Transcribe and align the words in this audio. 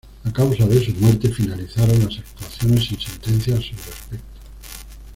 A 0.25 0.31
causa 0.33 0.65
de 0.65 0.83
su 0.83 0.95
muerte, 0.95 1.29
finalizaron 1.29 2.03
las 2.03 2.17
actuaciones 2.17 2.85
sin 2.85 2.99
sentencia 2.99 3.53
a 3.53 3.61
su 3.61 3.75
respecto. 3.75 4.31